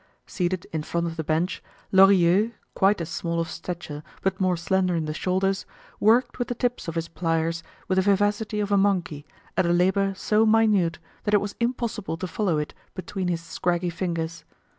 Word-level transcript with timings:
Seated 0.25 0.65
in 0.73 0.81
front 0.81 1.05
of 1.05 1.15
the 1.15 1.23
bench, 1.23 1.61
Lorilleux, 1.91 2.53
quite 2.73 2.99
as 3.01 3.09
small 3.09 3.39
of 3.39 3.47
stature, 3.51 4.01
but 4.23 4.41
more 4.41 4.57
slender 4.57 4.95
in 4.95 5.05
the 5.05 5.13
shoulders, 5.13 5.67
worked 5.99 6.39
with 6.39 6.47
the 6.47 6.55
tips 6.55 6.87
of 6.87 6.95
his 6.95 7.07
pliers, 7.07 7.61
with 7.87 7.97
the 7.97 8.01
vivacity 8.01 8.59
of 8.59 8.71
a 8.71 8.77
monkey, 8.77 9.27
at 9.55 9.67
a 9.67 9.71
labor 9.71 10.15
so 10.15 10.43
minute, 10.43 10.97
that 11.25 11.35
it 11.35 11.39
was 11.39 11.53
impossible 11.59 12.17
to 12.17 12.25
follow 12.25 12.57
it 12.57 12.73
between 12.95 13.27
his 13.27 13.41
scraggy 13.43 13.91
fingers. 13.91 14.43